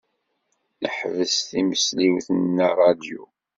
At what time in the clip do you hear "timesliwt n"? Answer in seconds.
1.49-2.57